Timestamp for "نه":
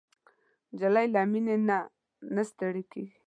1.67-1.77, 2.35-2.43